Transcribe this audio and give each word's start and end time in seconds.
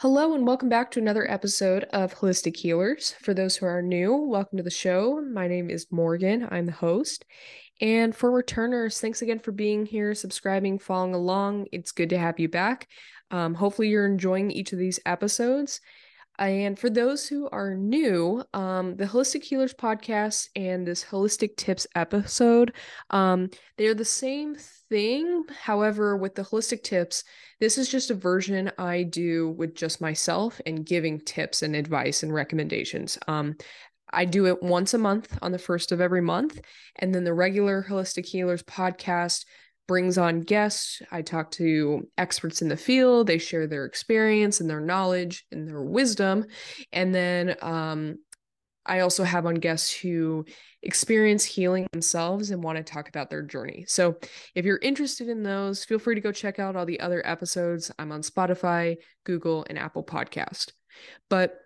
Hello, 0.00 0.32
and 0.32 0.46
welcome 0.46 0.68
back 0.68 0.92
to 0.92 1.00
another 1.00 1.28
episode 1.28 1.82
of 1.92 2.14
Holistic 2.14 2.56
Healers. 2.56 3.16
For 3.20 3.34
those 3.34 3.56
who 3.56 3.66
are 3.66 3.82
new, 3.82 4.14
welcome 4.14 4.56
to 4.56 4.62
the 4.62 4.70
show. 4.70 5.20
My 5.20 5.48
name 5.48 5.68
is 5.68 5.88
Morgan, 5.90 6.46
I'm 6.52 6.66
the 6.66 6.72
host. 6.72 7.24
And 7.80 8.14
for 8.14 8.30
returners, 8.30 9.00
thanks 9.00 9.22
again 9.22 9.40
for 9.40 9.50
being 9.50 9.86
here, 9.86 10.14
subscribing, 10.14 10.78
following 10.78 11.14
along. 11.14 11.66
It's 11.72 11.90
good 11.90 12.10
to 12.10 12.18
have 12.18 12.38
you 12.38 12.48
back. 12.48 12.86
Um, 13.32 13.54
hopefully, 13.54 13.88
you're 13.88 14.06
enjoying 14.06 14.52
each 14.52 14.72
of 14.72 14.78
these 14.78 15.00
episodes. 15.04 15.80
And 16.38 16.78
for 16.78 16.88
those 16.88 17.26
who 17.26 17.48
are 17.50 17.74
new, 17.74 18.44
um, 18.54 18.96
the 18.96 19.06
Holistic 19.06 19.42
Healers 19.42 19.74
podcast 19.74 20.48
and 20.54 20.86
this 20.86 21.04
Holistic 21.04 21.56
Tips 21.56 21.86
episode, 21.94 22.74
um, 23.10 23.50
they're 23.76 23.94
the 23.94 24.04
same 24.04 24.54
thing. 24.54 25.44
However, 25.62 26.16
with 26.16 26.36
the 26.36 26.42
Holistic 26.42 26.84
Tips, 26.84 27.24
this 27.60 27.76
is 27.76 27.88
just 27.88 28.10
a 28.10 28.14
version 28.14 28.70
I 28.78 29.02
do 29.02 29.50
with 29.50 29.74
just 29.74 30.00
myself 30.00 30.60
and 30.64 30.86
giving 30.86 31.20
tips 31.20 31.62
and 31.62 31.74
advice 31.74 32.22
and 32.22 32.32
recommendations. 32.32 33.18
Um, 33.26 33.56
I 34.10 34.24
do 34.24 34.46
it 34.46 34.62
once 34.62 34.94
a 34.94 34.98
month 34.98 35.36
on 35.42 35.52
the 35.52 35.58
first 35.58 35.92
of 35.92 36.00
every 36.00 36.22
month. 36.22 36.60
And 36.96 37.14
then 37.14 37.24
the 37.24 37.34
regular 37.34 37.84
Holistic 37.88 38.26
Healers 38.26 38.62
podcast 38.62 39.44
brings 39.88 40.18
on 40.18 40.42
guests. 40.42 41.02
I 41.10 41.22
talk 41.22 41.50
to 41.52 42.06
experts 42.16 42.62
in 42.62 42.68
the 42.68 42.76
field. 42.76 43.26
They 43.26 43.38
share 43.38 43.66
their 43.66 43.86
experience 43.86 44.60
and 44.60 44.70
their 44.70 44.80
knowledge 44.80 45.44
and 45.50 45.66
their 45.66 45.82
wisdom. 45.82 46.44
And 46.92 47.12
then 47.12 47.56
um, 47.60 48.18
I 48.86 49.00
also 49.00 49.24
have 49.24 49.46
on 49.46 49.56
guests 49.56 49.92
who 49.92 50.44
experience 50.82 51.44
healing 51.44 51.86
themselves 51.92 52.50
and 52.50 52.62
want 52.62 52.76
to 52.76 52.84
talk 52.84 53.08
about 53.08 53.30
their 53.30 53.42
journey. 53.42 53.84
So 53.88 54.16
if 54.54 54.64
you're 54.64 54.78
interested 54.78 55.28
in 55.28 55.42
those, 55.42 55.84
feel 55.84 55.98
free 55.98 56.14
to 56.14 56.20
go 56.20 56.32
check 56.32 56.58
out 56.58 56.76
all 56.76 56.86
the 56.86 57.00
other 57.00 57.26
episodes. 57.26 57.90
I'm 57.98 58.12
on 58.12 58.22
Spotify, 58.22 58.96
Google, 59.24 59.66
and 59.68 59.78
Apple 59.78 60.04
Podcast. 60.04 60.72
But 61.28 61.58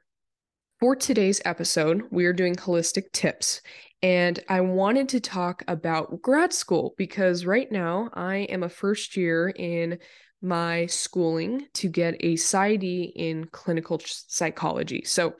for 0.82 0.96
today's 0.96 1.40
episode, 1.44 2.02
we 2.10 2.24
are 2.24 2.32
doing 2.32 2.56
holistic 2.56 3.12
tips. 3.12 3.60
And 4.02 4.40
I 4.48 4.62
wanted 4.62 5.08
to 5.10 5.20
talk 5.20 5.62
about 5.68 6.20
grad 6.22 6.52
school 6.52 6.96
because 6.98 7.46
right 7.46 7.70
now 7.70 8.10
I 8.14 8.38
am 8.50 8.64
a 8.64 8.68
first 8.68 9.16
year 9.16 9.50
in 9.50 10.00
my 10.42 10.86
schooling 10.86 11.68
to 11.74 11.88
get 11.88 12.16
a 12.18 12.34
PsyD 12.34 13.12
in 13.14 13.44
clinical 13.44 14.00
psychology. 14.04 15.04
So 15.04 15.34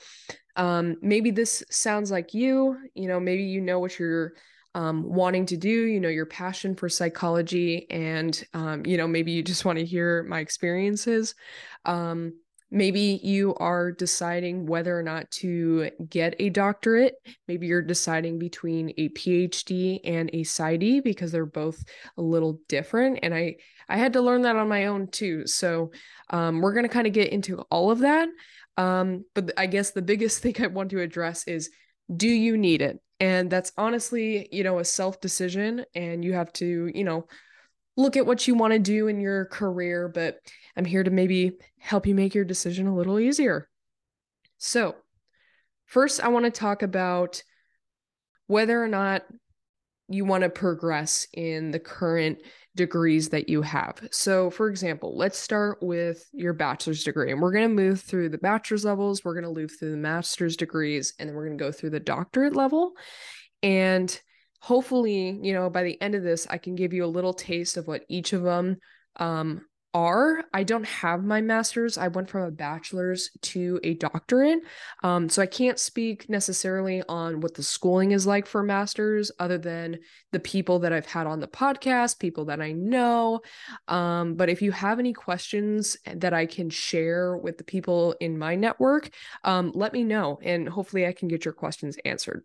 um, 0.55 0.95
maybe 1.03 1.33
this 1.33 1.65
sounds 1.71 2.13
like 2.13 2.35
you, 2.35 2.77
you 2.95 3.09
know, 3.09 3.19
maybe 3.19 3.43
you 3.43 3.61
know 3.61 3.81
what 3.81 3.99
you're 3.99 4.35
um, 4.77 5.03
wanting 5.03 5.47
to 5.47 5.57
do, 5.57 5.87
you 5.87 5.99
know, 5.99 6.09
your 6.09 6.25
passion 6.25 6.77
for 6.77 6.89
psychology, 6.89 7.91
and, 7.91 8.45
um, 8.55 8.87
you 8.87 8.97
know, 8.97 9.09
maybe 9.09 9.33
you 9.33 9.43
just 9.43 9.65
want 9.65 9.81
to 9.81 9.85
hear 9.85 10.23
my 10.23 10.39
experiences. 10.39 11.35
Um, 11.85 12.35
Maybe 12.75 13.21
you 13.23 13.55
are 13.57 13.93
deciding 13.93 14.65
whether 14.65 14.99
or 14.99 15.03
not 15.03 15.31
to 15.33 15.91
get 16.09 16.35
a 16.39 16.49
doctorate. 16.49 17.17
Maybe 17.47 17.67
you're 17.67 17.83
deciding 17.83 18.39
between 18.39 18.95
a 18.97 19.11
PhD 19.11 20.01
and 20.05 20.31
a 20.33 20.43
PsyD 20.43 21.05
because 21.05 21.31
they're 21.31 21.45
both 21.45 21.85
a 22.17 22.23
little 22.23 22.59
different. 22.69 23.19
And 23.23 23.35
I 23.35 23.57
I 23.91 23.99
had 23.99 24.15
to 24.15 24.23
learn 24.23 24.43
that 24.43 24.57
on 24.57 24.69
my 24.69 24.87
own 24.87 25.09
too. 25.09 25.47
So 25.47 25.91
um, 26.31 26.63
we're 26.63 26.73
gonna 26.73 26.89
kind 26.89 27.07
of 27.07 27.13
get 27.13 27.31
into 27.31 27.61
all 27.71 27.91
of 27.91 27.99
that. 27.99 28.31
Um, 28.79 29.27
but 29.35 29.53
I 29.59 29.67
guess 29.67 29.91
the 29.91 30.01
biggest 30.01 30.39
thing 30.43 30.55
I 30.59 30.69
want 30.69 30.91
to 30.93 31.01
address 31.01 31.47
is 31.47 31.71
do 32.17 32.29
you 32.29 32.57
need 32.57 32.81
it? 32.81 33.01
And 33.21 33.51
that's 33.51 33.73
honestly, 33.77 34.49
you 34.51 34.65
know, 34.65 34.79
a 34.79 34.85
self 34.85 35.21
decision, 35.21 35.85
and 35.95 36.25
you 36.25 36.33
have 36.33 36.53
to, 36.55 36.91
you 36.93 37.05
know, 37.05 37.27
look 38.03 38.17
at 38.17 38.27
what 38.27 38.47
you 38.47 38.55
want 38.55 38.73
to 38.73 38.79
do 38.79 39.09
in 39.09 39.21
your 39.21 39.47
career, 39.47 40.09
but 40.09 40.39
I'm 40.77 40.85
here 40.85 41.03
to 41.03 41.11
maybe 41.11 41.53
help 41.79 42.07
you 42.07 42.15
make 42.15 42.35
your 42.35 42.45
decision 42.45 42.87
a 42.87 42.95
little 42.95 43.19
easier. 43.19 43.69
So, 44.59 44.95
first, 45.87 46.23
I 46.23 46.29
want 46.29 46.45
to 46.45 46.51
talk 46.51 46.83
about 46.83 47.43
whether 48.47 48.83
or 48.83 48.89
not 48.89 49.23
you 50.09 50.25
want 50.25 50.43
to 50.43 50.51
progress 50.51 51.27
in 51.33 51.71
the 51.71 51.79
current 51.79 52.39
degrees 52.75 53.31
that 53.31 53.49
you 53.49 53.63
have. 53.63 54.07
So, 54.11 54.51
for 54.51 54.69
example, 54.69 55.17
let's 55.17 55.39
start 55.39 55.79
with 55.83 56.29
your 56.33 56.53
bachelor's 56.53 57.05
degree, 57.05 57.33
and 57.33 57.41
we're 57.41 57.53
going 57.53 57.69
to 57.69 57.75
move 57.75 58.01
through 58.01 58.31
the 58.31 58.39
bachelor's 58.39 58.85
levels, 58.85 59.25
we're 59.25 59.35
going 59.35 59.55
to 59.55 59.61
move 59.61 59.73
through 59.79 59.93
the 59.93 59.97
master's 59.97 60.57
degrees, 60.57 61.15
and 61.19 61.29
then 61.29 61.37
we're 61.37 61.47
going 61.47 61.59
to 61.59 61.65
go 61.65 61.73
through 61.73 61.91
the 61.91 62.01
doctorate 62.01 62.57
level. 62.57 62.93
And 63.63 64.19
hopefully, 64.63 65.41
you 65.43 65.53
know, 65.53 65.69
by 65.69 65.83
the 65.83 66.01
end 66.01 66.15
of 66.15 66.23
this, 66.23 66.47
I 66.49 66.57
can 66.57 66.77
give 66.77 66.93
you 66.93 67.05
a 67.05 67.07
little 67.07 67.35
taste 67.35 67.77
of 67.77 67.89
what 67.89 68.05
each 68.09 68.33
of 68.33 68.45
them 68.45 68.77
um, 69.17 69.63
are. 69.93 70.45
I 70.55 70.63
don't 70.63 70.87
have 70.87 71.25
my 71.25 71.41
master's. 71.41 71.99
I 71.99 72.07
went 72.07 72.31
from 72.31 72.43
a 72.45 72.53
bachelor's 72.53 73.29
to 73.43 73.81
a 73.83 73.95
doctorate. 73.95 74.61
Um, 75.03 75.29
so 75.29 75.43
I 75.43 75.47
can't 75.47 75.81
speak 75.81 76.31
necessarily 76.31 77.03
on 77.09 77.41
what 77.41 77.55
the 77.55 77.65
schooling 77.65 78.13
is 78.13 78.25
like 78.25 78.47
for 78.47 78.63
masters, 78.63 79.33
other 79.41 79.59
than 79.59 79.99
the 80.31 80.39
people 80.39 80.79
that 80.79 80.93
I've 80.93 81.07
had 81.07 81.27
on 81.27 81.41
the 81.41 81.49
podcast, 81.49 82.21
people 82.21 82.45
that 82.45 82.61
I 82.61 82.71
know. 82.71 83.41
Um, 83.89 84.37
but 84.37 84.49
if 84.49 84.63
you 84.63 84.71
have 84.71 85.01
any 85.01 85.13
questions 85.13 85.97
that 86.07 86.33
I 86.33 86.47
can 86.47 86.71
share 86.71 87.37
with 87.37 87.59
the 87.59 87.65
people 87.65 88.15
in 88.21 88.39
my 88.39 88.55
network, 88.55 89.11
um, 89.43 89.73
let 89.75 89.93
me 89.93 90.05
know, 90.05 90.39
and 90.41 90.69
hopefully 90.69 91.05
I 91.05 91.13
can 91.13 91.27
get 91.27 91.45
your 91.45 91.55
questions 91.55 91.99
answered. 92.05 92.45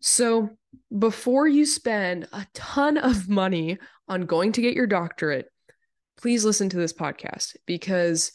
So, 0.00 0.50
before 0.96 1.46
you 1.46 1.66
spend 1.66 2.28
a 2.32 2.46
ton 2.52 2.98
of 2.98 3.28
money 3.28 3.78
on 4.08 4.26
going 4.26 4.52
to 4.52 4.62
get 4.62 4.74
your 4.74 4.86
doctorate, 4.86 5.46
please 6.20 6.44
listen 6.44 6.68
to 6.70 6.76
this 6.76 6.92
podcast 6.92 7.56
because 7.66 8.32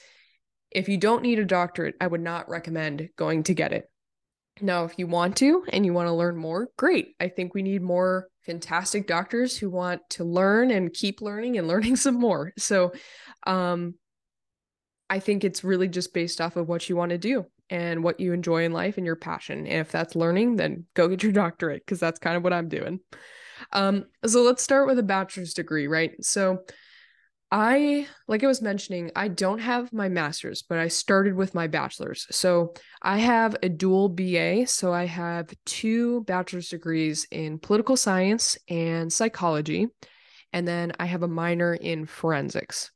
if 0.71 0.87
you 0.87 0.97
don't 0.97 1.23
need 1.23 1.39
a 1.39 1.45
doctorate, 1.45 1.95
I 1.99 2.07
would 2.07 2.21
not 2.21 2.49
recommend 2.49 3.09
going 3.17 3.43
to 3.43 3.53
get 3.53 3.73
it. 3.73 3.89
Now, 4.61 4.83
if 4.85 4.97
you 4.97 5.07
want 5.07 5.37
to 5.37 5.63
and 5.69 5.85
you 5.85 5.93
want 5.93 6.07
to 6.07 6.13
learn 6.13 6.35
more, 6.35 6.69
great. 6.77 7.15
I 7.19 7.29
think 7.29 7.53
we 7.53 7.63
need 7.63 7.81
more 7.81 8.27
fantastic 8.45 9.07
doctors 9.07 9.57
who 9.57 9.69
want 9.69 10.01
to 10.11 10.23
learn 10.23 10.71
and 10.71 10.93
keep 10.93 11.21
learning 11.21 11.57
and 11.57 11.67
learning 11.67 11.95
some 11.95 12.15
more. 12.15 12.53
So, 12.57 12.91
um, 13.45 13.95
I 15.09 15.19
think 15.19 15.43
it's 15.43 15.63
really 15.63 15.87
just 15.87 16.13
based 16.13 16.39
off 16.39 16.55
of 16.55 16.67
what 16.67 16.87
you 16.87 16.95
want 16.95 17.09
to 17.11 17.17
do 17.17 17.45
and 17.69 18.03
what 18.03 18.19
you 18.19 18.33
enjoy 18.33 18.65
in 18.65 18.71
life 18.71 18.97
and 18.97 19.05
your 19.05 19.15
passion. 19.15 19.59
And 19.59 19.81
if 19.81 19.91
that's 19.91 20.15
learning, 20.15 20.55
then 20.55 20.85
go 20.93 21.07
get 21.07 21.23
your 21.23 21.31
doctorate 21.31 21.85
because 21.85 21.99
that's 21.99 22.19
kind 22.19 22.37
of 22.37 22.43
what 22.43 22.53
I'm 22.53 22.69
doing. 22.69 22.99
Um, 23.73 24.05
so 24.25 24.41
let's 24.41 24.63
start 24.63 24.87
with 24.87 24.99
a 24.99 25.03
bachelor's 25.03 25.53
degree, 25.53 25.87
right? 25.87 26.11
So 26.23 26.59
I, 27.51 28.07
like 28.27 28.43
I 28.43 28.47
was 28.47 28.61
mentioning, 28.61 29.11
I 29.15 29.27
don't 29.27 29.59
have 29.59 29.91
my 29.91 30.07
master's, 30.07 30.61
but 30.61 30.77
I 30.77 30.87
started 30.87 31.33
with 31.33 31.55
my 31.55 31.67
bachelor's. 31.67 32.27
So 32.29 32.73
I 33.01 33.17
have 33.17 33.55
a 33.63 33.69
dual 33.69 34.09
BA. 34.09 34.67
So 34.67 34.93
I 34.93 35.05
have 35.05 35.51
two 35.65 36.23
bachelor's 36.25 36.69
degrees 36.69 37.27
in 37.31 37.57
political 37.57 37.97
science 37.97 38.57
and 38.69 39.11
psychology. 39.11 39.87
And 40.53 40.67
then 40.67 40.93
I 40.99 41.05
have 41.05 41.23
a 41.23 41.27
minor 41.27 41.73
in 41.73 42.05
forensics. 42.05 42.91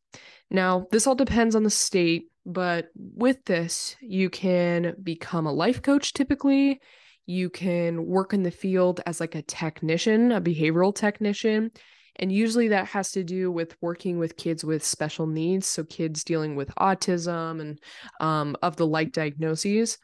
Now, 0.51 0.88
this 0.91 1.07
all 1.07 1.16
depends 1.16 1.56
on 1.56 1.63
the 1.63 1.69
state 1.72 2.25
but 2.45 2.89
with 2.95 3.45
this, 3.45 3.95
you 4.01 4.29
can 4.29 4.95
become 5.01 5.45
a 5.45 5.53
life 5.53 5.81
coach 5.81 6.13
typically. 6.13 6.81
You 7.25 7.49
can 7.49 8.05
work 8.05 8.33
in 8.33 8.43
the 8.43 8.51
field 8.51 8.99
as 9.05 9.19
like 9.19 9.35
a 9.35 9.41
technician, 9.41 10.31
a 10.31 10.41
behavioral 10.41 10.93
technician. 10.93 11.71
And 12.17 12.31
usually 12.31 12.67
that 12.67 12.87
has 12.87 13.11
to 13.13 13.23
do 13.23 13.51
with 13.51 13.75
working 13.81 14.19
with 14.19 14.37
kids 14.37 14.63
with 14.63 14.83
special 14.83 15.25
needs. 15.25 15.67
So, 15.67 15.83
kids 15.83 16.23
dealing 16.23 16.55
with 16.55 16.69
autism 16.75 17.59
and 17.59 17.79
um, 18.19 18.55
of 18.61 18.75
the 18.75 18.85
like 18.85 19.13
diagnoses. 19.13 19.97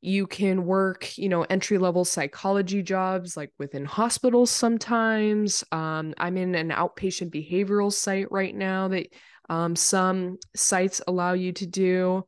You 0.00 0.28
can 0.28 0.64
work, 0.64 1.18
you 1.18 1.28
know, 1.28 1.42
entry 1.42 1.76
level 1.76 2.04
psychology 2.04 2.82
jobs 2.82 3.36
like 3.36 3.52
within 3.58 3.84
hospitals 3.84 4.50
sometimes. 4.50 5.64
Um, 5.72 6.14
I'm 6.18 6.36
in 6.36 6.54
an 6.54 6.70
outpatient 6.70 7.30
behavioral 7.30 7.92
site 7.92 8.30
right 8.30 8.54
now 8.54 8.88
that 8.88 9.08
um, 9.48 9.76
some 9.76 10.38
sites 10.54 11.00
allow 11.06 11.32
you 11.32 11.52
to 11.52 11.66
do 11.66 12.24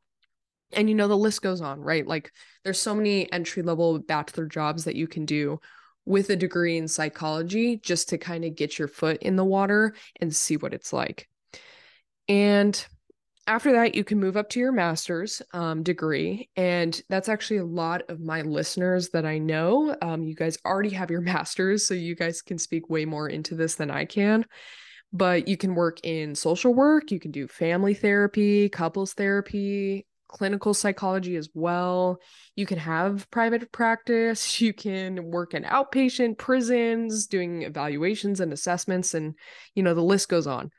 and 0.72 0.88
you 0.88 0.94
know 0.94 1.08
the 1.08 1.16
list 1.16 1.42
goes 1.42 1.60
on 1.60 1.80
right? 1.80 2.06
Like 2.06 2.32
there's 2.64 2.80
so 2.80 2.94
many 2.94 3.30
entry 3.32 3.62
level 3.62 3.98
bachelor 3.98 4.46
jobs 4.46 4.84
that 4.84 4.96
you 4.96 5.06
can 5.06 5.24
do 5.24 5.60
with 6.06 6.30
a 6.30 6.36
degree 6.36 6.76
in 6.76 6.88
psychology 6.88 7.76
just 7.76 8.08
to 8.10 8.18
kind 8.18 8.44
of 8.44 8.54
get 8.56 8.78
your 8.78 8.88
foot 8.88 9.18
in 9.22 9.36
the 9.36 9.44
water 9.44 9.94
and 10.20 10.34
see 10.34 10.56
what 10.56 10.74
it's 10.74 10.92
like. 10.92 11.28
And 12.28 12.84
after 13.46 13.72
that 13.72 13.94
you 13.94 14.04
can 14.04 14.20
move 14.20 14.36
up 14.36 14.48
to 14.50 14.60
your 14.60 14.70
master's 14.70 15.42
um, 15.52 15.82
degree 15.82 16.48
and 16.56 17.00
that's 17.08 17.28
actually 17.28 17.56
a 17.56 17.64
lot 17.64 18.02
of 18.08 18.20
my 18.20 18.42
listeners 18.42 19.08
that 19.10 19.26
i 19.26 19.38
know. 19.38 19.96
Um, 20.02 20.22
you 20.22 20.34
guys 20.34 20.58
already 20.64 20.90
have 20.90 21.10
your 21.10 21.20
master's 21.32 21.86
so 21.86 21.94
you 21.94 22.14
guys 22.14 22.42
can 22.42 22.58
speak 22.58 22.88
way 22.88 23.04
more 23.04 23.28
into 23.28 23.54
this 23.54 23.74
than 23.74 23.90
i 23.90 24.04
can 24.04 24.44
but 25.12 25.48
you 25.48 25.56
can 25.56 25.74
work 25.74 25.98
in 26.04 26.34
social 26.34 26.74
work, 26.74 27.10
you 27.10 27.20
can 27.20 27.30
do 27.30 27.48
family 27.48 27.94
therapy, 27.94 28.68
couples 28.68 29.12
therapy, 29.12 30.06
clinical 30.30 30.72
psychology 30.72 31.36
as 31.36 31.48
well. 31.54 32.20
You 32.54 32.64
can 32.64 32.78
have 32.78 33.28
private 33.30 33.72
practice. 33.72 34.60
You 34.60 34.72
can 34.72 35.30
work 35.30 35.54
in 35.54 35.64
outpatient 35.64 36.38
prisons, 36.38 37.26
doing 37.26 37.62
evaluations 37.62 38.40
and 38.40 38.52
assessments, 38.52 39.14
and, 39.14 39.34
you 39.74 39.82
know, 39.82 39.94
the 39.94 40.02
list 40.02 40.28
goes 40.28 40.46
on. 40.46 40.70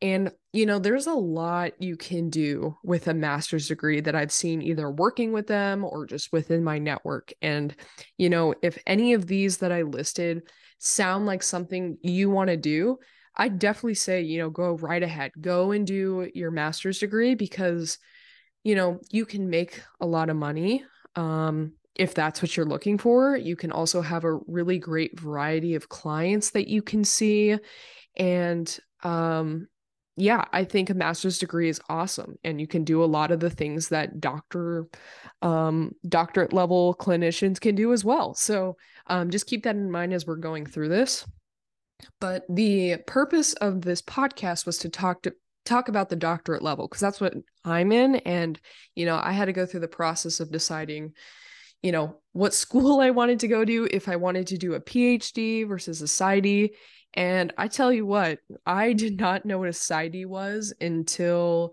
And, 0.00 0.30
you 0.52 0.66
know, 0.66 0.78
there's 0.78 1.08
a 1.08 1.14
lot 1.14 1.72
you 1.80 1.96
can 1.96 2.30
do 2.30 2.76
with 2.84 3.08
a 3.08 3.14
master's 3.14 3.66
degree 3.66 4.00
that 4.00 4.14
I've 4.14 4.30
seen 4.30 4.62
either 4.62 4.88
working 4.88 5.32
with 5.32 5.48
them 5.48 5.84
or 5.84 6.06
just 6.06 6.32
within 6.32 6.62
my 6.62 6.78
network. 6.78 7.32
And, 7.42 7.74
you 8.18 8.30
know, 8.30 8.54
if 8.62 8.78
any 8.86 9.14
of 9.14 9.26
these 9.26 9.58
that 9.58 9.72
I 9.72 9.82
listed 9.82 10.42
sound 10.78 11.26
like 11.26 11.42
something 11.42 11.98
you 12.02 12.30
want 12.30 12.50
to 12.50 12.56
do, 12.56 12.98
I 13.36 13.48
definitely 13.48 13.94
say, 13.94 14.22
you 14.22 14.38
know, 14.38 14.50
go 14.50 14.76
right 14.76 15.02
ahead, 15.02 15.32
go 15.40 15.72
and 15.72 15.86
do 15.86 16.30
your 16.34 16.50
master's 16.50 16.98
degree 16.98 17.34
because, 17.34 17.98
you 18.62 18.74
know, 18.74 19.00
you 19.10 19.26
can 19.26 19.50
make 19.50 19.82
a 20.00 20.06
lot 20.06 20.30
of 20.30 20.36
money. 20.36 20.84
Um, 21.16 21.72
if 21.94 22.14
that's 22.14 22.42
what 22.42 22.56
you're 22.56 22.66
looking 22.66 22.98
for, 22.98 23.36
you 23.36 23.56
can 23.56 23.72
also 23.72 24.00
have 24.00 24.24
a 24.24 24.38
really 24.46 24.78
great 24.78 25.18
variety 25.18 25.74
of 25.74 25.88
clients 25.88 26.50
that 26.50 26.68
you 26.68 26.82
can 26.82 27.04
see. 27.04 27.56
And 28.16 28.78
um, 29.02 29.68
yeah, 30.16 30.44
I 30.52 30.64
think 30.64 30.90
a 30.90 30.94
master's 30.94 31.38
degree 31.38 31.68
is 31.68 31.80
awesome 31.88 32.36
and 32.44 32.60
you 32.60 32.66
can 32.66 32.84
do 32.84 33.02
a 33.02 33.06
lot 33.06 33.32
of 33.32 33.40
the 33.40 33.50
things 33.50 33.88
that 33.88 34.20
doctor 34.20 34.86
um 35.42 35.92
doctorate 36.08 36.52
level 36.52 36.94
clinicians 36.98 37.60
can 37.60 37.74
do 37.74 37.92
as 37.92 38.04
well. 38.04 38.34
So 38.34 38.76
um 39.08 39.30
just 39.30 39.46
keep 39.46 39.64
that 39.64 39.74
in 39.74 39.90
mind 39.90 40.14
as 40.14 40.26
we're 40.26 40.36
going 40.36 40.66
through 40.66 40.88
this. 40.88 41.26
But 42.20 42.44
the 42.48 42.98
purpose 43.06 43.54
of 43.54 43.82
this 43.82 44.02
podcast 44.02 44.66
was 44.66 44.78
to 44.78 44.88
talk 44.88 45.22
to 45.22 45.34
talk 45.64 45.88
about 45.88 46.10
the 46.10 46.16
doctorate 46.16 46.62
level 46.62 46.86
because 46.86 47.00
that's 47.00 47.22
what 47.22 47.32
I'm 47.64 47.90
in 47.90 48.16
and 48.16 48.60
you 48.94 49.06
know, 49.06 49.18
I 49.22 49.32
had 49.32 49.46
to 49.46 49.52
go 49.54 49.64
through 49.64 49.80
the 49.80 49.88
process 49.88 50.38
of 50.40 50.52
deciding 50.52 51.14
you 51.84 51.92
know, 51.92 52.16
what 52.32 52.54
school 52.54 53.00
I 53.02 53.10
wanted 53.10 53.40
to 53.40 53.48
go 53.48 53.64
to, 53.64 53.88
if 53.92 54.08
I 54.08 54.16
wanted 54.16 54.48
to 54.48 54.58
do 54.58 54.74
a 54.74 54.80
PhD 54.80 55.68
versus 55.68 56.00
a 56.00 56.06
PsyD. 56.06 56.70
And 57.12 57.52
I 57.58 57.68
tell 57.68 57.92
you 57.92 58.06
what, 58.06 58.40
I 58.66 58.94
did 58.94 59.20
not 59.20 59.44
know 59.44 59.58
what 59.58 59.68
a 59.68 59.72
PsyD 59.72 60.26
was 60.26 60.74
until 60.80 61.72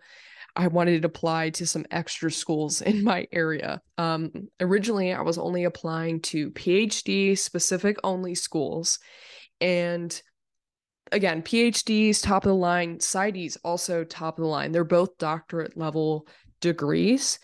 I 0.53 0.67
wanted 0.67 1.01
to 1.01 1.07
apply 1.07 1.51
to 1.51 1.65
some 1.65 1.85
extra 1.91 2.29
schools 2.29 2.81
in 2.81 3.05
my 3.05 3.25
area. 3.31 3.81
Um, 3.97 4.31
originally, 4.59 5.13
I 5.13 5.21
was 5.21 5.37
only 5.37 5.63
applying 5.63 6.19
to 6.23 6.51
PhD 6.51 7.37
specific 7.37 7.95
only 8.03 8.35
schools. 8.35 8.99
And 9.61 10.21
again, 11.11 11.41
PhDs, 11.41 12.21
top 12.21 12.45
of 12.45 12.49
the 12.49 12.55
line, 12.55 12.97
PsyDs, 12.97 13.57
also 13.63 14.03
top 14.03 14.37
of 14.37 14.43
the 14.43 14.49
line. 14.49 14.71
They're 14.71 14.83
both 14.83 15.17
doctorate 15.17 15.77
level 15.77 16.27
degrees. 16.59 17.39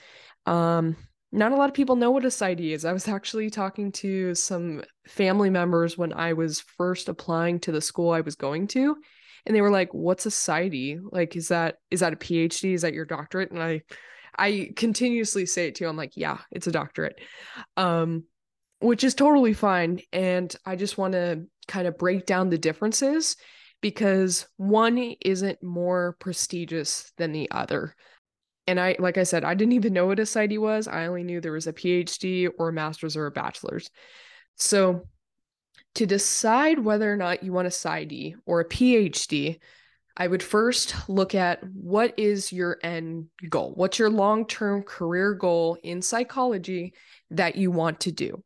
Um, 0.45 0.95
not 1.31 1.51
a 1.51 1.55
lot 1.55 1.69
of 1.69 1.75
people 1.75 1.97
know 1.97 2.11
what 2.11 2.23
a 2.23 2.29
PsyD 2.29 2.71
is. 2.71 2.85
I 2.85 2.93
was 2.93 3.07
actually 3.07 3.49
talking 3.49 3.91
to 3.93 4.33
some 4.33 4.83
family 5.07 5.49
members 5.49 5.97
when 5.97 6.13
I 6.13 6.33
was 6.33 6.61
first 6.61 7.09
applying 7.09 7.59
to 7.61 7.71
the 7.71 7.81
school 7.81 8.11
I 8.11 8.21
was 8.21 8.35
going 8.35 8.67
to, 8.67 8.95
and 9.45 9.55
they 9.55 9.61
were 9.61 9.71
like, 9.71 9.93
"What's 9.93 10.25
a 10.25 10.29
PsyD? 10.29 10.99
Like, 11.11 11.35
is 11.35 11.49
that 11.49 11.75
is 11.91 11.99
that 11.99 12.13
a 12.13 12.17
PhD? 12.17 12.73
Is 12.73 12.83
that 12.83 12.93
your 12.93 13.05
doctorate?" 13.05 13.51
And 13.51 13.61
I, 13.61 13.81
I 14.37 14.71
continuously 14.77 15.45
say 15.45 15.67
it 15.67 15.75
to. 15.75 15.83
You. 15.83 15.89
I'm 15.89 15.97
like, 15.97 16.13
"Yeah, 16.15 16.37
it's 16.51 16.67
a 16.67 16.71
doctorate," 16.71 17.19
um, 17.75 18.23
which 18.79 19.03
is 19.03 19.13
totally 19.13 19.53
fine. 19.53 19.99
And 20.13 20.55
I 20.65 20.77
just 20.77 20.97
want 20.97 21.11
to 21.11 21.45
kind 21.67 21.87
of 21.87 21.97
break 21.97 22.25
down 22.25 22.49
the 22.49 22.57
differences 22.57 23.35
because 23.81 24.47
one 24.57 25.15
isn't 25.21 25.61
more 25.61 26.15
prestigious 26.19 27.11
than 27.17 27.31
the 27.31 27.49
other. 27.51 27.95
And 28.65 28.79
I, 28.79 28.95
like 28.99 29.17
I 29.17 29.23
said, 29.23 29.43
I 29.43 29.53
didn't 29.53 29.73
even 29.73 29.93
know 29.93 30.07
what 30.07 30.19
a 30.19 30.23
PsyD 30.23 30.59
was. 30.59 30.87
I 30.87 31.07
only 31.07 31.23
knew 31.23 31.39
there 31.39 31.51
was 31.51 31.67
a 31.67 31.73
PhD 31.73 32.49
or 32.57 32.69
a 32.69 32.73
master's 32.73 33.15
or 33.15 33.27
a 33.27 33.31
bachelor's. 33.31 33.89
So 34.55 35.07
to 35.95 36.05
decide 36.05 36.79
whether 36.79 37.11
or 37.11 37.17
not 37.17 37.43
you 37.43 37.53
want 37.53 37.67
a 37.67 37.71
PsyD 37.71 38.35
or 38.45 38.59
a 38.59 38.67
PhD, 38.67 39.59
I 40.17 40.27
would 40.27 40.43
first 40.43 40.95
look 41.07 41.35
at 41.35 41.63
what 41.63 42.13
is 42.17 42.51
your 42.51 42.77
end 42.83 43.27
goal? 43.49 43.73
What's 43.75 43.99
your 43.99 44.09
long 44.09 44.47
term 44.47 44.81
career 44.83 45.33
goal 45.33 45.77
in 45.83 46.01
psychology 46.01 46.93
that 47.31 47.55
you 47.55 47.69
want 47.71 48.01
to 48.01 48.11
do? 48.11 48.43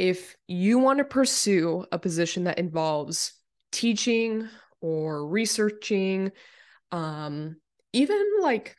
If 0.00 0.34
you 0.48 0.78
want 0.78 0.96
to 0.98 1.04
pursue 1.04 1.84
a 1.92 1.98
position 1.98 2.44
that 2.44 2.58
involves 2.58 3.34
teaching 3.70 4.48
or 4.80 5.28
researching, 5.28 6.32
um, 6.90 7.56
even 7.92 8.24
like 8.40 8.76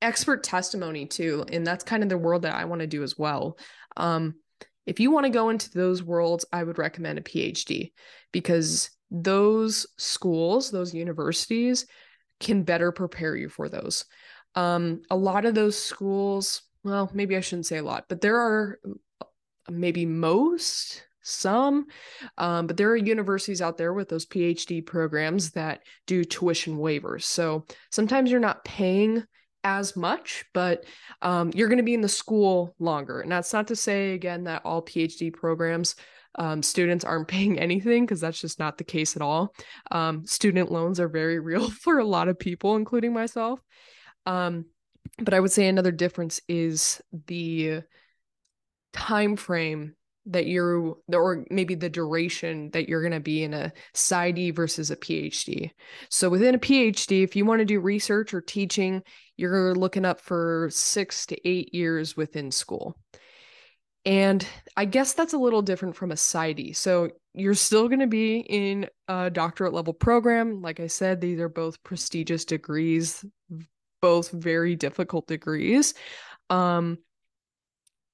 expert 0.00 0.44
testimony 0.44 1.06
too 1.06 1.44
and 1.50 1.66
that's 1.66 1.82
kind 1.82 2.02
of 2.04 2.10
the 2.10 2.18
world 2.18 2.42
that 2.42 2.54
i 2.54 2.66
want 2.66 2.80
to 2.80 2.86
do 2.86 3.02
as 3.02 3.18
well. 3.18 3.58
Um, 3.96 4.34
if 4.86 5.00
you 5.00 5.10
want 5.10 5.24
to 5.24 5.30
go 5.30 5.48
into 5.48 5.68
those 5.70 6.00
worlds 6.00 6.44
i 6.52 6.62
would 6.62 6.78
recommend 6.78 7.18
a 7.18 7.22
phd 7.22 7.90
because 8.30 8.88
those 9.10 9.86
schools 9.98 10.70
those 10.70 10.94
universities 10.94 11.86
can 12.38 12.62
better 12.62 12.92
prepare 12.92 13.34
you 13.34 13.48
for 13.48 13.68
those. 13.68 14.04
Um, 14.54 15.02
a 15.10 15.16
lot 15.16 15.44
of 15.44 15.56
those 15.56 15.76
schools 15.76 16.62
well 16.84 17.10
maybe 17.12 17.36
i 17.36 17.40
shouldn't 17.40 17.66
say 17.66 17.78
a 17.78 17.82
lot 17.82 18.04
but 18.08 18.20
there 18.20 18.38
are 18.38 18.78
maybe 19.70 20.06
most 20.06 21.04
some 21.22 21.86
um, 22.36 22.66
but 22.66 22.76
there 22.76 22.90
are 22.90 22.96
universities 22.96 23.62
out 23.62 23.78
there 23.78 23.94
with 23.94 24.08
those 24.08 24.26
phd 24.26 24.84
programs 24.84 25.52
that 25.52 25.80
do 26.06 26.22
tuition 26.22 26.76
waivers 26.76 27.22
so 27.22 27.64
sometimes 27.90 28.30
you're 28.30 28.40
not 28.40 28.64
paying 28.64 29.24
as 29.64 29.96
much, 29.96 30.44
but 30.52 30.84
um, 31.22 31.50
you're 31.54 31.68
going 31.68 31.78
to 31.78 31.82
be 31.82 31.94
in 31.94 32.02
the 32.02 32.08
school 32.08 32.76
longer. 32.78 33.20
And 33.20 33.32
that's 33.32 33.52
not 33.52 33.68
to 33.68 33.76
say, 33.76 34.12
again, 34.12 34.44
that 34.44 34.62
all 34.64 34.82
PhD 34.82 35.32
programs 35.32 35.96
um, 36.36 36.62
students 36.62 37.04
aren't 37.04 37.28
paying 37.28 37.58
anything 37.58 38.04
because 38.04 38.20
that's 38.20 38.40
just 38.40 38.58
not 38.58 38.78
the 38.78 38.84
case 38.84 39.16
at 39.16 39.22
all. 39.22 39.54
Um, 39.90 40.26
student 40.26 40.70
loans 40.70 41.00
are 41.00 41.08
very 41.08 41.38
real 41.40 41.70
for 41.70 41.98
a 41.98 42.04
lot 42.04 42.28
of 42.28 42.38
people, 42.38 42.76
including 42.76 43.12
myself. 43.12 43.60
Um, 44.26 44.66
but 45.18 45.34
I 45.34 45.40
would 45.40 45.52
say 45.52 45.66
another 45.66 45.92
difference 45.92 46.40
is 46.48 47.00
the 47.26 47.82
time 48.94 49.36
frame 49.36 49.94
that 50.26 50.46
you're 50.46 50.96
or 51.12 51.44
maybe 51.50 51.74
the 51.74 51.90
duration 51.90 52.70
that 52.70 52.88
you're 52.88 53.02
going 53.02 53.12
to 53.12 53.20
be 53.20 53.42
in 53.42 53.52
a 53.52 53.72
PsyD 53.94 54.54
versus 54.54 54.90
a 54.90 54.96
PhD. 54.96 55.70
So 56.08 56.30
within 56.30 56.54
a 56.54 56.58
PhD, 56.58 57.22
if 57.22 57.36
you 57.36 57.44
want 57.44 57.58
to 57.58 57.66
do 57.66 57.78
research 57.80 58.32
or 58.32 58.40
teaching, 58.40 59.02
you're 59.36 59.74
looking 59.74 60.06
up 60.06 60.20
for 60.20 60.68
6 60.70 61.26
to 61.26 61.48
8 61.48 61.74
years 61.74 62.16
within 62.16 62.50
school. 62.50 62.96
And 64.06 64.46
I 64.76 64.84
guess 64.84 65.14
that's 65.14 65.32
a 65.32 65.38
little 65.38 65.62
different 65.62 65.96
from 65.96 66.10
a 66.10 66.14
PsyD. 66.14 66.76
So 66.76 67.10
you're 67.34 67.54
still 67.54 67.88
going 67.88 68.00
to 68.00 68.06
be 68.06 68.38
in 68.38 68.88
a 69.08 69.30
doctorate 69.30 69.72
level 69.72 69.94
program. 69.94 70.62
Like 70.62 70.80
I 70.80 70.86
said, 70.86 71.20
these 71.20 71.40
are 71.40 71.48
both 71.48 71.82
prestigious 71.82 72.44
degrees, 72.44 73.24
both 74.00 74.30
very 74.30 74.76
difficult 74.76 75.26
degrees. 75.26 75.94
Um, 76.50 76.98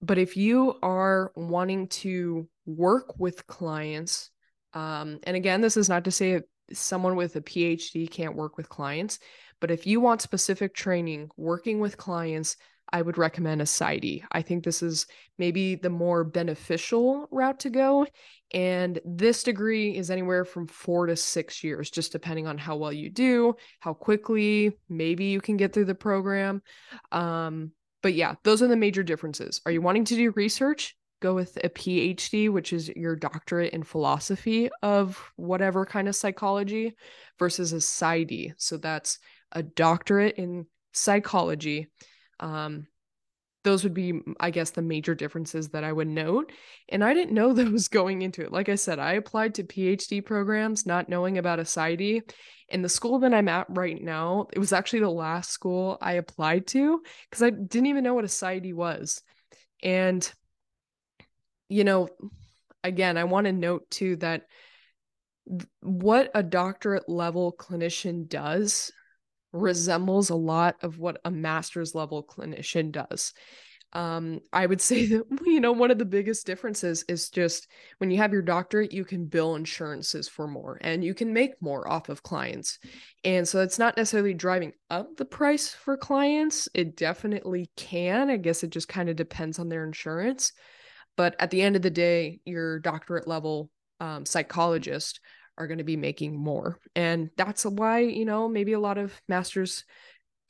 but 0.02 0.18
if 0.18 0.36
you 0.36 0.78
are 0.82 1.32
wanting 1.36 1.88
to 1.88 2.48
work 2.66 3.18
with 3.18 3.46
clients, 3.46 4.30
um, 4.72 5.18
and 5.24 5.36
again, 5.36 5.60
this 5.60 5.76
is 5.76 5.88
not 5.88 6.04
to 6.04 6.10
say 6.10 6.40
someone 6.72 7.16
with 7.16 7.36
a 7.36 7.40
PhD 7.40 8.10
can't 8.10 8.36
work 8.36 8.56
with 8.56 8.68
clients, 8.68 9.18
but 9.60 9.70
if 9.70 9.86
you 9.86 10.00
want 10.00 10.22
specific 10.22 10.74
training 10.74 11.28
working 11.36 11.80
with 11.80 11.96
clients, 11.96 12.56
I 12.92 13.02
would 13.02 13.18
recommend 13.18 13.60
a 13.60 13.66
PsyD. 13.66 14.24
I 14.32 14.42
think 14.42 14.64
this 14.64 14.82
is 14.82 15.06
maybe 15.38 15.76
the 15.76 15.90
more 15.90 16.24
beneficial 16.24 17.28
route 17.30 17.60
to 17.60 17.70
go. 17.70 18.06
And 18.52 18.98
this 19.04 19.44
degree 19.44 19.96
is 19.96 20.10
anywhere 20.10 20.44
from 20.44 20.66
four 20.66 21.06
to 21.06 21.14
six 21.14 21.62
years, 21.62 21.90
just 21.90 22.10
depending 22.10 22.48
on 22.48 22.58
how 22.58 22.76
well 22.76 22.92
you 22.92 23.08
do, 23.08 23.54
how 23.78 23.94
quickly 23.94 24.76
maybe 24.88 25.26
you 25.26 25.40
can 25.40 25.56
get 25.56 25.72
through 25.72 25.84
the 25.84 25.94
program. 25.94 26.62
Um, 27.12 27.70
but 28.02 28.14
yeah, 28.14 28.34
those 28.44 28.62
are 28.62 28.68
the 28.68 28.76
major 28.76 29.02
differences. 29.02 29.60
Are 29.66 29.72
you 29.72 29.80
wanting 29.80 30.04
to 30.06 30.14
do 30.14 30.30
research? 30.32 30.96
Go 31.20 31.34
with 31.34 31.58
a 31.62 31.68
PhD, 31.68 32.50
which 32.50 32.72
is 32.72 32.88
your 32.88 33.14
doctorate 33.14 33.74
in 33.74 33.82
philosophy 33.82 34.70
of 34.82 35.22
whatever 35.36 35.84
kind 35.84 36.08
of 36.08 36.16
psychology, 36.16 36.96
versus 37.38 37.72
a 37.72 37.76
PsyD. 37.76 38.54
So 38.56 38.78
that's 38.78 39.18
a 39.52 39.62
doctorate 39.62 40.36
in 40.36 40.66
psychology. 40.92 41.88
Um, 42.38 42.86
those 43.62 43.84
would 43.84 43.94
be, 43.94 44.12
mm, 44.12 44.34
I 44.40 44.50
guess, 44.50 44.70
the 44.70 44.82
major 44.82 45.14
differences 45.14 45.68
that 45.70 45.84
I 45.84 45.92
would 45.92 46.08
note. 46.08 46.52
And 46.88 47.04
I 47.04 47.14
didn't 47.14 47.34
know 47.34 47.52
those 47.52 47.88
going 47.88 48.22
into 48.22 48.42
it. 48.42 48.52
Like 48.52 48.68
I 48.68 48.74
said, 48.74 48.98
I 48.98 49.14
applied 49.14 49.54
to 49.56 49.64
PhD 49.64 50.24
programs 50.24 50.86
not 50.86 51.08
knowing 51.08 51.38
about 51.38 51.60
a 51.60 51.64
PsyD. 51.64 52.22
And 52.70 52.84
the 52.84 52.88
school 52.88 53.18
that 53.20 53.34
I'm 53.34 53.48
at 53.48 53.66
right 53.68 54.00
now, 54.00 54.46
it 54.52 54.58
was 54.58 54.72
actually 54.72 55.00
the 55.00 55.10
last 55.10 55.50
school 55.50 55.98
I 56.00 56.12
applied 56.14 56.68
to 56.68 57.02
because 57.28 57.42
I 57.42 57.50
didn't 57.50 57.86
even 57.86 58.04
know 58.04 58.14
what 58.14 58.24
a 58.24 58.28
PsyD 58.28 58.74
was. 58.74 59.22
And, 59.82 60.30
you 61.68 61.84
know, 61.84 62.08
again, 62.84 63.18
I 63.18 63.24
want 63.24 63.46
to 63.46 63.52
note 63.52 63.90
too 63.90 64.16
that 64.16 64.46
what 65.80 66.30
a 66.34 66.42
doctorate 66.44 67.08
level 67.08 67.52
clinician 67.58 68.28
does 68.28 68.92
resembles 69.52 70.30
a 70.30 70.36
lot 70.36 70.76
of 70.82 70.98
what 70.98 71.20
a 71.24 71.30
master's 71.30 71.94
level 71.94 72.22
clinician 72.24 72.92
does. 72.92 73.32
Um 73.92 74.40
i 74.52 74.64
would 74.66 74.80
say 74.90 75.06
that 75.06 75.24
you 75.44 75.60
know 75.60 75.72
one 75.72 75.90
of 75.90 75.98
the 75.98 76.04
biggest 76.04 76.46
differences 76.46 77.04
is 77.08 77.28
just 77.28 77.66
when 77.98 78.10
you 78.10 78.18
have 78.18 78.32
your 78.32 78.42
doctorate 78.42 78.92
you 78.92 79.04
can 79.04 79.26
bill 79.26 79.56
insurances 79.56 80.28
for 80.28 80.46
more 80.46 80.78
and 80.80 81.02
you 81.02 81.12
can 81.12 81.32
make 81.32 81.60
more 81.60 81.88
off 81.88 82.08
of 82.08 82.22
clients. 82.22 82.78
And 83.24 83.46
so 83.48 83.60
it's 83.60 83.78
not 83.78 83.96
necessarily 83.96 84.34
driving 84.34 84.72
up 84.90 85.16
the 85.16 85.24
price 85.24 85.70
for 85.70 85.96
clients. 85.96 86.68
It 86.72 86.96
definitely 86.96 87.70
can. 87.76 88.30
I 88.30 88.36
guess 88.36 88.62
it 88.62 88.70
just 88.70 88.88
kind 88.88 89.08
of 89.08 89.16
depends 89.16 89.58
on 89.58 89.68
their 89.68 89.84
insurance. 89.84 90.52
But 91.16 91.34
at 91.40 91.50
the 91.50 91.62
end 91.62 91.74
of 91.74 91.82
the 91.82 91.90
day 91.90 92.40
your 92.44 92.78
doctorate 92.78 93.26
level 93.26 93.70
um, 93.98 94.24
psychologist 94.24 95.20
are 95.60 95.66
going 95.66 95.78
to 95.78 95.84
be 95.84 95.96
making 95.96 96.36
more. 96.36 96.78
And 96.96 97.30
that's 97.36 97.64
why 97.64 98.00
you 98.00 98.24
know 98.24 98.48
maybe 98.48 98.72
a 98.72 98.80
lot 98.80 98.98
of 98.98 99.20
masters 99.28 99.84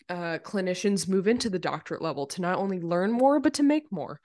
uh, 0.08 0.38
clinicians 0.42 1.08
move 1.08 1.28
into 1.28 1.50
the 1.50 1.58
doctorate 1.58 2.02
level 2.02 2.26
to 2.26 2.40
not 2.40 2.58
only 2.58 2.80
learn 2.80 3.12
more 3.12 3.40
but 3.40 3.54
to 3.54 3.62
make 3.62 3.90
more. 3.90 4.20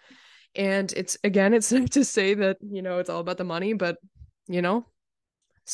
And 0.56 0.92
it's 0.94 1.18
again 1.24 1.54
it's 1.54 1.72
not 1.74 1.92
to 1.92 2.06
say 2.06 2.36
that 2.36 2.58
you 2.62 2.82
know 2.82 3.00
it's 3.00 3.10
all 3.10 3.20
about 3.20 3.38
the 3.38 3.44
money 3.44 3.74
but 3.74 3.98
you 4.48 4.62
know 4.62 4.86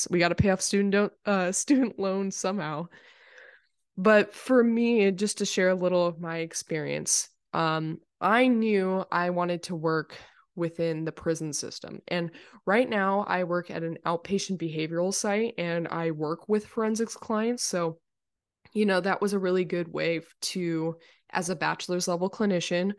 we 0.10 0.20
got 0.20 0.30
to 0.30 0.36
pay 0.36 0.50
off 0.50 0.62
student 0.62 1.12
uh, 1.26 1.52
student 1.64 2.00
loans 2.00 2.36
somehow. 2.36 2.88
But 3.98 4.34
for 4.34 4.64
me 4.64 5.12
just 5.12 5.40
to 5.40 5.46
share 5.46 5.70
a 5.70 5.76
little 5.76 6.08
of 6.08 6.20
my 6.20 6.38
experience 6.38 7.30
um, 7.54 8.00
i 8.20 8.48
knew 8.48 9.04
i 9.12 9.30
wanted 9.30 9.64
to 9.64 9.76
work 9.76 10.16
within 10.56 11.06
the 11.06 11.12
prison 11.12 11.54
system 11.54 12.02
and 12.10 12.32
right 12.66 12.90
now 12.90 13.24
i 13.28 13.44
work 13.44 13.72
at 13.72 13.84
an 13.84 13.98
outpatient 14.06 14.58
behavioral 14.58 15.14
site 15.14 15.54
and 15.58 15.88
i 15.88 16.12
work 16.12 16.50
with 16.50 16.66
forensics 16.66 17.16
clients 17.16 17.64
so 17.64 17.98
you 18.74 18.86
know, 18.86 19.02
that 19.02 19.22
was 19.22 19.34
a 19.34 19.40
really 19.40 19.66
good 19.66 19.92
way 19.92 20.22
to, 20.42 20.96
as 21.32 21.50
a 21.50 21.56
bachelor's 21.56 22.08
level 22.08 22.30
clinician, 22.30 22.94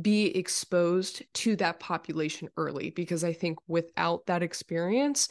be 0.00 0.26
exposed 0.26 1.22
to 1.34 1.56
that 1.56 1.80
population 1.80 2.48
early 2.56 2.90
because 2.90 3.22
I 3.24 3.32
think 3.32 3.58
without 3.68 4.26
that 4.26 4.42
experience, 4.42 5.28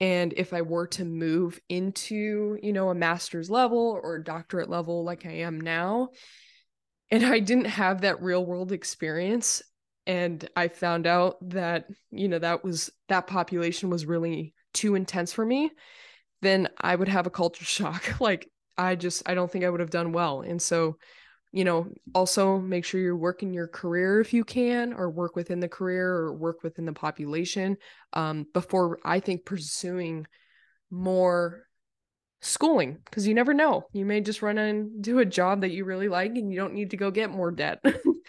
and 0.00 0.34
if 0.36 0.52
I 0.52 0.62
were 0.62 0.88
to 0.88 1.04
move 1.04 1.58
into, 1.68 2.58
you 2.62 2.72
know, 2.72 2.90
a 2.90 2.94
master's 2.94 3.48
level 3.48 3.98
or 4.02 4.18
doctorate 4.18 4.68
level 4.68 5.04
like 5.04 5.24
I 5.24 5.32
am 5.32 5.60
now, 5.60 6.10
and 7.10 7.24
I 7.24 7.38
didn't 7.38 7.66
have 7.66 8.00
that 8.02 8.22
real 8.22 8.44
world 8.44 8.72
experience, 8.72 9.62
and 10.06 10.48
I 10.54 10.68
found 10.68 11.06
out 11.06 11.36
that, 11.50 11.86
you 12.10 12.28
know, 12.28 12.38
that 12.38 12.64
was 12.64 12.90
that 13.08 13.26
population 13.26 13.90
was 13.90 14.06
really 14.06 14.54
too 14.72 14.94
intense 14.94 15.32
for 15.32 15.44
me, 15.44 15.70
then 16.42 16.68
I 16.80 16.94
would 16.94 17.08
have 17.08 17.26
a 17.26 17.30
culture 17.30 17.64
shock. 17.66 18.20
like 18.20 18.50
I 18.78 18.94
just 18.94 19.28
I 19.28 19.34
don't 19.34 19.50
think 19.50 19.64
I 19.64 19.70
would 19.70 19.80
have 19.80 19.90
done 19.90 20.12
well. 20.12 20.42
And 20.42 20.60
so, 20.60 20.98
you 21.52 21.64
know, 21.64 21.88
also 22.14 22.58
make 22.58 22.84
sure 22.84 23.00
you're 23.00 23.16
working 23.16 23.54
your 23.54 23.68
career 23.68 24.20
if 24.20 24.32
you 24.32 24.44
can, 24.44 24.92
or 24.92 25.10
work 25.10 25.34
within 25.34 25.60
the 25.60 25.68
career 25.68 26.08
or 26.08 26.34
work 26.34 26.62
within 26.62 26.84
the 26.84 26.92
population 26.92 27.76
um, 28.12 28.46
before 28.52 28.98
I 29.04 29.20
think 29.20 29.44
pursuing 29.44 30.26
more 30.90 31.66
schooling 32.42 32.98
because 33.04 33.26
you 33.26 33.34
never 33.34 33.54
know. 33.54 33.86
You 33.92 34.04
may 34.04 34.20
just 34.20 34.42
run 34.42 35.00
do 35.00 35.18
a 35.18 35.24
job 35.24 35.62
that 35.62 35.70
you 35.70 35.84
really 35.84 36.08
like 36.08 36.36
and 36.36 36.52
you 36.52 36.58
don't 36.58 36.74
need 36.74 36.90
to 36.90 36.96
go 36.96 37.10
get 37.10 37.30
more 37.30 37.50
debt. 37.50 37.84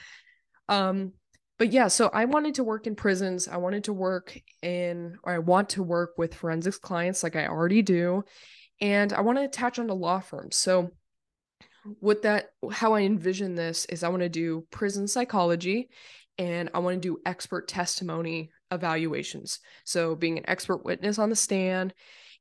um, 0.69 1.13
but 1.57 1.71
yeah, 1.71 1.87
so 1.87 2.09
I 2.13 2.25
wanted 2.25 2.55
to 2.55 2.63
work 2.63 2.87
in 2.87 2.95
prisons. 2.95 3.47
I 3.47 3.57
wanted 3.57 3.85
to 3.85 3.93
work 3.93 4.39
in, 4.61 5.17
or 5.23 5.33
I 5.33 5.39
want 5.39 5.69
to 5.69 5.83
work 5.83 6.13
with 6.17 6.35
forensics 6.35 6.77
clients 6.77 7.23
like 7.23 7.35
I 7.35 7.47
already 7.47 7.81
do 7.81 8.23
and 8.79 9.11
I 9.11 9.21
want 9.21 9.37
to 9.39 9.45
attach 9.45 9.79
onto 9.79 9.93
law 9.93 10.19
firms. 10.19 10.55
So 10.55 10.91
with 12.01 12.23
that 12.23 12.49
how 12.71 12.93
I 12.93 13.01
envision 13.01 13.55
this 13.55 13.85
is 13.85 14.03
I 14.03 14.09
want 14.09 14.21
to 14.21 14.29
do 14.29 14.67
prison 14.71 15.07
psychology 15.07 15.89
and 16.37 16.69
I 16.73 16.79
want 16.79 17.01
to 17.01 17.07
do 17.07 17.19
expert 17.25 17.67
testimony 17.67 18.51
evaluations. 18.71 19.59
So 19.85 20.15
being 20.15 20.37
an 20.37 20.47
expert 20.47 20.85
witness 20.85 21.17
on 21.17 21.29
the 21.29 21.35
stand 21.35 21.93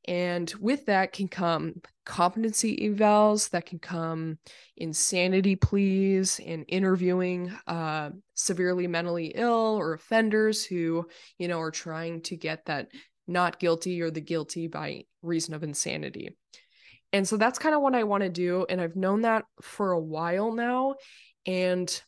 and 0.09 0.53
with 0.61 0.87
that 0.87 1.13
can 1.13 1.29
come 1.29 1.81
competency 2.05 2.77
evals, 2.89 3.51
that 3.51 3.67
can 3.67 3.79
come 3.79 4.39
insanity 4.77 5.57
pleas 5.57 6.41
and 6.45 6.65
interviewing 6.69 7.53
uh, 7.67 8.11
severely 8.35 8.87
mentally 8.87 9.33
ill 9.35 9.77
or 9.79 9.95
offenders 9.95 10.65
who, 10.65 11.07
you 11.39 11.49
know, 11.49 11.61
are 11.61 11.73
trying 11.73 12.23
to 12.23 12.37
get 12.37 12.65
that 12.67 12.89
not 13.27 13.59
guilty 13.59 14.01
or 14.03 14.11
the 14.11 14.21
guilty 14.21 14.69
by 14.69 15.05
reason 15.23 15.55
of 15.55 15.65
insanity. 15.65 16.37
And 17.13 17.27
so 17.27 17.37
that's 17.37 17.59
kind 17.59 17.75
of 17.75 17.83
what 17.83 17.95
I 17.95 18.05
want 18.05 18.23
to 18.23 18.29
do. 18.29 18.67
And 18.69 18.81
I've 18.81 18.97
known 18.97 19.23
that 19.23 19.45
for 19.61 19.93
a 19.93 20.01
while 20.01 20.53
now. 20.53 20.97
And 21.47 22.03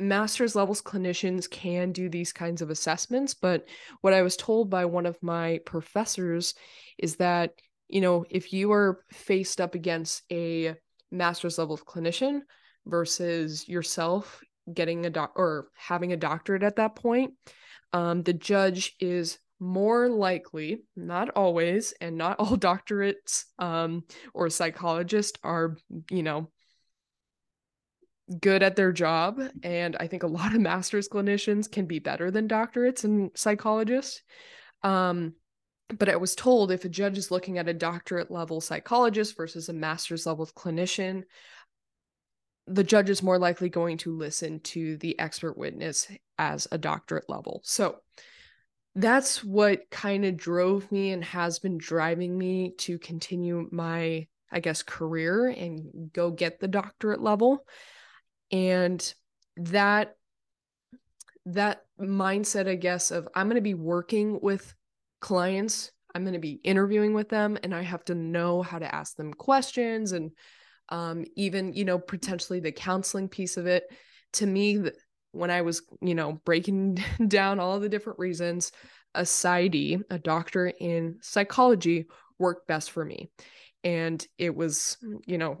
master's 0.00 0.54
levels 0.54 0.82
clinicians 0.82 1.50
can 1.50 1.92
do 1.92 2.08
these 2.08 2.32
kinds 2.32 2.62
of 2.62 2.70
assessments. 2.70 3.34
But 3.34 3.66
what 4.00 4.12
I 4.12 4.22
was 4.22 4.36
told 4.36 4.70
by 4.70 4.84
one 4.84 5.06
of 5.06 5.22
my 5.22 5.60
professors 5.66 6.54
is 6.98 7.16
that, 7.16 7.52
you 7.88 8.00
know, 8.00 8.24
if 8.30 8.52
you 8.52 8.72
are 8.72 9.04
faced 9.12 9.60
up 9.60 9.74
against 9.74 10.22
a 10.30 10.74
master's 11.10 11.58
level 11.58 11.78
clinician 11.78 12.40
versus 12.86 13.68
yourself 13.68 14.40
getting 14.72 15.06
a 15.06 15.10
doc 15.10 15.32
or 15.36 15.68
having 15.74 16.12
a 16.12 16.16
doctorate 16.16 16.62
at 16.62 16.76
that 16.76 16.94
point, 16.94 17.34
um, 17.92 18.22
the 18.22 18.34
judge 18.34 18.94
is 19.00 19.38
more 19.60 20.08
likely, 20.08 20.82
not 20.94 21.30
always, 21.30 21.92
and 22.00 22.16
not 22.16 22.38
all 22.38 22.56
doctorates 22.56 23.44
um, 23.58 24.04
or 24.34 24.50
psychologists 24.50 25.38
are, 25.42 25.76
you 26.10 26.22
know, 26.22 26.50
good 28.40 28.62
at 28.62 28.76
their 28.76 28.92
job. 28.92 29.40
And 29.62 29.96
I 29.98 30.06
think 30.06 30.22
a 30.22 30.28
lot 30.28 30.54
of 30.54 30.60
master's 30.62 31.08
clinicians 31.08 31.70
can 31.70 31.86
be 31.86 31.98
better 31.98 32.30
than 32.30 32.48
doctorates 32.48 33.04
and 33.04 33.30
psychologists. 33.34 34.22
Um, 34.82 35.34
but 35.98 36.08
I 36.08 36.16
was 36.16 36.34
told 36.34 36.70
if 36.70 36.84
a 36.84 36.88
judge 36.88 37.16
is 37.16 37.30
looking 37.30 37.58
at 37.58 37.68
a 37.68 37.74
doctorate 37.74 38.30
level 38.30 38.60
psychologist 38.60 39.36
versus 39.36 39.68
a 39.68 39.72
master's 39.72 40.26
level 40.26 40.46
clinician, 40.46 41.22
the 42.66 42.84
judge 42.84 43.08
is 43.08 43.22
more 43.22 43.38
likely 43.38 43.70
going 43.70 43.96
to 43.98 44.14
listen 44.14 44.60
to 44.60 44.98
the 44.98 45.18
expert 45.18 45.56
witness 45.56 46.06
as 46.36 46.68
a 46.70 46.76
doctorate 46.76 47.28
level. 47.30 47.62
So, 47.64 47.96
that's 48.94 49.44
what 49.44 49.88
kind 49.90 50.24
of 50.24 50.36
drove 50.36 50.90
me 50.90 51.12
and 51.12 51.22
has 51.22 51.60
been 51.60 51.78
driving 51.78 52.36
me 52.36 52.74
to 52.78 52.98
continue 52.98 53.68
my 53.70 54.26
i 54.50 54.60
guess 54.60 54.82
career 54.82 55.46
and 55.46 56.10
go 56.12 56.30
get 56.30 56.58
the 56.58 56.66
doctorate 56.66 57.20
level 57.20 57.64
and 58.50 59.14
that 59.56 60.16
that 61.46 61.84
mindset 62.00 62.68
i 62.68 62.74
guess 62.74 63.10
of 63.10 63.28
i'm 63.34 63.46
going 63.46 63.56
to 63.56 63.60
be 63.60 63.74
working 63.74 64.38
with 64.40 64.74
clients 65.20 65.90
i'm 66.14 66.22
going 66.22 66.34
to 66.34 66.38
be 66.38 66.60
interviewing 66.64 67.14
with 67.14 67.28
them 67.28 67.58
and 67.62 67.74
i 67.74 67.82
have 67.82 68.04
to 68.04 68.14
know 68.14 68.62
how 68.62 68.78
to 68.78 68.94
ask 68.94 69.16
them 69.16 69.32
questions 69.32 70.12
and 70.12 70.30
um, 70.90 71.24
even 71.36 71.74
you 71.74 71.84
know 71.84 71.98
potentially 71.98 72.60
the 72.60 72.72
counseling 72.72 73.28
piece 73.28 73.56
of 73.56 73.66
it 73.66 73.84
to 74.32 74.46
me 74.46 74.82
when 75.32 75.50
I 75.50 75.62
was, 75.62 75.82
you 76.00 76.14
know, 76.14 76.40
breaking 76.44 76.98
down 77.28 77.60
all 77.60 77.80
the 77.80 77.88
different 77.88 78.18
reasons, 78.18 78.72
a 79.14 79.22
PsyD, 79.22 80.02
a 80.10 80.18
doctor 80.18 80.66
in 80.66 81.18
psychology, 81.20 82.06
worked 82.38 82.66
best 82.66 82.90
for 82.90 83.04
me. 83.04 83.30
And 83.84 84.24
it 84.36 84.54
was, 84.54 84.96
you 85.26 85.38
know, 85.38 85.58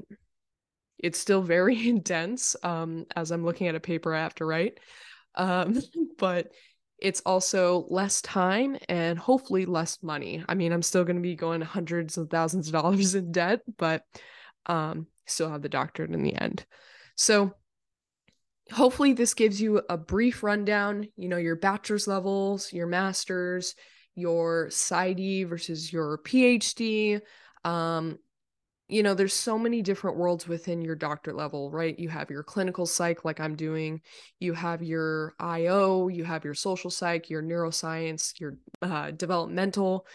it's 0.98 1.18
still 1.18 1.42
very 1.42 1.88
intense 1.88 2.56
um, 2.62 3.06
as 3.16 3.30
I'm 3.30 3.44
looking 3.44 3.68
at 3.68 3.74
a 3.74 3.80
paper 3.80 4.14
I 4.14 4.22
have 4.22 4.34
to 4.36 4.44
write. 4.44 4.78
Um, 5.34 5.78
but 6.18 6.52
it's 6.98 7.20
also 7.24 7.86
less 7.88 8.20
time 8.22 8.76
and 8.88 9.18
hopefully 9.18 9.66
less 9.66 10.02
money. 10.02 10.44
I 10.48 10.54
mean, 10.54 10.72
I'm 10.72 10.82
still 10.82 11.04
going 11.04 11.16
to 11.16 11.22
be 11.22 11.36
going 11.36 11.60
hundreds 11.60 12.18
of 12.18 12.28
thousands 12.28 12.66
of 12.66 12.72
dollars 12.72 13.14
in 13.14 13.30
debt, 13.30 13.60
but 13.76 14.02
um, 14.66 15.06
still 15.26 15.50
have 15.50 15.62
the 15.62 15.68
doctorate 15.68 16.10
in 16.10 16.22
the 16.22 16.34
end. 16.34 16.66
So 17.14 17.54
hopefully 18.72 19.12
this 19.12 19.34
gives 19.34 19.60
you 19.60 19.80
a 19.88 19.96
brief 19.96 20.42
rundown, 20.42 21.08
you 21.16 21.28
know, 21.28 21.36
your 21.36 21.56
bachelor's 21.56 22.06
levels, 22.06 22.72
your 22.72 22.86
master's, 22.86 23.74
your 24.14 24.68
PsyD 24.68 25.48
versus 25.48 25.92
your 25.92 26.18
PhD. 26.18 27.20
Um, 27.64 28.18
you 28.88 29.02
know, 29.02 29.14
there's 29.14 29.34
so 29.34 29.58
many 29.58 29.82
different 29.82 30.16
worlds 30.16 30.48
within 30.48 30.82
your 30.82 30.96
doctorate 30.96 31.36
level, 31.36 31.70
right? 31.70 31.98
You 31.98 32.08
have 32.08 32.30
your 32.30 32.42
clinical 32.42 32.86
psych, 32.86 33.24
like 33.24 33.38
I'm 33.38 33.54
doing, 33.54 34.00
you 34.40 34.54
have 34.54 34.82
your 34.82 35.34
IO, 35.38 36.08
you 36.08 36.24
have 36.24 36.44
your 36.44 36.54
social 36.54 36.90
psych, 36.90 37.28
your 37.28 37.42
neuroscience, 37.42 38.38
your 38.40 38.56
uh, 38.82 39.10
developmental, 39.10 40.06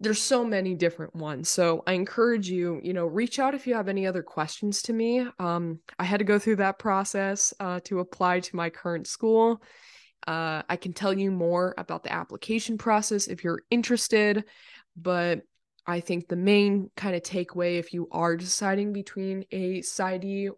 there's 0.00 0.20
so 0.20 0.44
many 0.44 0.74
different 0.74 1.14
ones. 1.14 1.48
So 1.50 1.82
I 1.86 1.92
encourage 1.92 2.48
you, 2.48 2.80
you 2.82 2.94
know, 2.94 3.04
reach 3.04 3.38
out 3.38 3.54
if 3.54 3.66
you 3.66 3.74
have 3.74 3.88
any 3.88 4.06
other 4.06 4.22
questions 4.22 4.80
to 4.82 4.94
me. 4.94 5.26
Um, 5.38 5.80
I 5.98 6.04
had 6.04 6.18
to 6.18 6.24
go 6.24 6.38
through 6.38 6.56
that 6.56 6.78
process 6.78 7.52
uh, 7.60 7.80
to 7.84 8.00
apply 8.00 8.40
to 8.40 8.56
my 8.56 8.70
current 8.70 9.06
school. 9.06 9.62
Uh, 10.26 10.62
I 10.68 10.76
can 10.76 10.94
tell 10.94 11.12
you 11.12 11.30
more 11.30 11.74
about 11.76 12.02
the 12.02 12.12
application 12.12 12.78
process 12.78 13.28
if 13.28 13.44
you're 13.44 13.62
interested, 13.70 14.44
but 14.96 15.42
I 15.86 16.00
think 16.00 16.28
the 16.28 16.36
main 16.36 16.90
kind 16.96 17.16
of 17.16 17.22
takeaway, 17.22 17.78
if 17.78 17.92
you 17.92 18.08
are 18.12 18.36
deciding 18.36 18.92
between 18.92 19.44
a 19.50 19.80
PsyD 19.80 20.50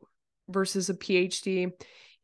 versus 0.49 0.91
a 0.91 0.95
PhD, 0.95 1.73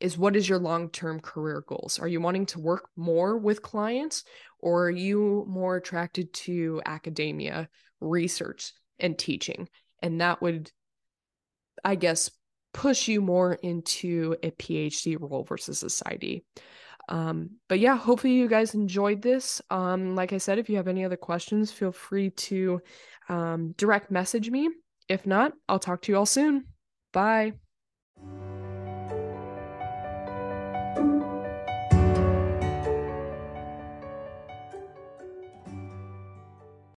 is 0.00 0.16
what 0.16 0.36
is 0.36 0.48
your 0.48 0.58
long 0.58 0.90
term 0.90 1.20
career 1.20 1.64
goals? 1.66 1.98
Are 1.98 2.08
you 2.08 2.20
wanting 2.20 2.46
to 2.46 2.60
work 2.60 2.88
more 2.96 3.36
with 3.36 3.62
clients 3.62 4.24
or 4.60 4.86
are 4.86 4.90
you 4.90 5.44
more 5.48 5.76
attracted 5.76 6.32
to 6.32 6.80
academia, 6.86 7.68
research, 8.00 8.72
and 8.98 9.18
teaching? 9.18 9.68
And 10.00 10.20
that 10.20 10.40
would, 10.40 10.70
I 11.84 11.96
guess, 11.96 12.30
push 12.72 13.08
you 13.08 13.20
more 13.20 13.54
into 13.54 14.36
a 14.42 14.50
PhD 14.52 15.16
role 15.18 15.44
versus 15.44 15.82
a 15.82 15.86
PsyD. 15.86 16.42
Um, 17.08 17.50
but 17.68 17.78
yeah, 17.78 17.96
hopefully 17.96 18.34
you 18.34 18.48
guys 18.48 18.74
enjoyed 18.74 19.22
this. 19.22 19.62
Um, 19.70 20.14
like 20.14 20.32
I 20.32 20.38
said, 20.38 20.58
if 20.58 20.68
you 20.68 20.76
have 20.76 20.88
any 20.88 21.04
other 21.04 21.16
questions, 21.16 21.72
feel 21.72 21.92
free 21.92 22.30
to 22.30 22.80
um, 23.28 23.74
direct 23.76 24.10
message 24.10 24.50
me. 24.50 24.68
If 25.08 25.26
not, 25.26 25.52
I'll 25.68 25.78
talk 25.78 26.02
to 26.02 26.12
you 26.12 26.18
all 26.18 26.26
soon. 26.26 26.66
Bye. 27.12 27.54